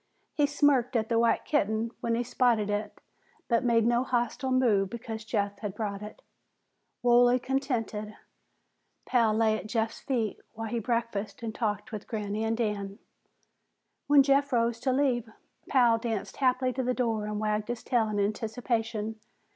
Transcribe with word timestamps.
He 0.33 0.47
smirked 0.47 0.95
at 0.95 1.09
the 1.09 1.19
white 1.19 1.45
kitten 1.45 1.91
when 1.99 2.15
he 2.15 2.23
spotted 2.23 2.71
it, 2.71 2.99
but 3.47 3.63
made 3.63 3.85
no 3.85 4.03
hostile 4.03 4.49
move 4.49 4.89
because 4.89 5.23
Jeff 5.23 5.59
had 5.59 5.75
brought 5.75 6.01
it. 6.01 6.23
Wholly 7.03 7.37
contented, 7.37 8.15
Pal 9.05 9.31
lay 9.35 9.55
at 9.59 9.67
Jeff's 9.67 9.99
feet 9.99 10.39
while 10.53 10.69
he 10.69 10.79
breakfasted 10.79 11.43
and 11.43 11.53
talked 11.53 11.91
with 11.91 12.07
Granny 12.07 12.43
and 12.43 12.57
Dan. 12.57 12.97
When 14.07 14.23
Jeff 14.23 14.51
rose 14.51 14.79
to 14.79 14.91
leave, 14.91 15.29
Pal 15.69 15.99
danced 15.99 16.37
happily 16.37 16.73
to 16.73 16.83
the 16.83 16.95
door 16.95 17.27
and 17.27 17.39
wagged 17.39 17.67
his 17.67 17.83
tail 17.83 18.09
in 18.09 18.19
anticipation. 18.19 19.19